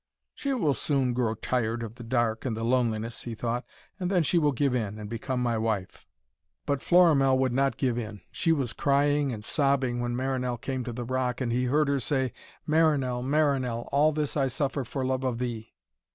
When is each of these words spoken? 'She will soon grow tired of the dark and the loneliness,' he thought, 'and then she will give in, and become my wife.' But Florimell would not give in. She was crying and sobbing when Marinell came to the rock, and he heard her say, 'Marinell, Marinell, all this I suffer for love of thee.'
'She 0.33 0.51
will 0.55 0.73
soon 0.73 1.13
grow 1.13 1.35
tired 1.35 1.83
of 1.83 1.93
the 1.93 2.03
dark 2.03 2.43
and 2.43 2.57
the 2.57 2.63
loneliness,' 2.63 3.21
he 3.21 3.35
thought, 3.35 3.63
'and 3.99 4.09
then 4.09 4.23
she 4.23 4.39
will 4.39 4.51
give 4.51 4.73
in, 4.73 4.97
and 4.97 5.11
become 5.11 5.39
my 5.39 5.59
wife.' 5.59 6.07
But 6.65 6.81
Florimell 6.81 7.37
would 7.37 7.53
not 7.53 7.77
give 7.77 7.99
in. 7.99 8.21
She 8.31 8.51
was 8.51 8.73
crying 8.73 9.31
and 9.31 9.45
sobbing 9.45 9.99
when 10.01 10.15
Marinell 10.15 10.57
came 10.59 10.83
to 10.85 10.91
the 10.91 11.05
rock, 11.05 11.39
and 11.39 11.51
he 11.51 11.65
heard 11.65 11.87
her 11.87 11.99
say, 11.99 12.33
'Marinell, 12.65 13.21
Marinell, 13.21 13.87
all 13.91 14.11
this 14.11 14.35
I 14.35 14.47
suffer 14.47 14.83
for 14.83 15.05
love 15.05 15.23
of 15.23 15.37
thee.' 15.37 15.71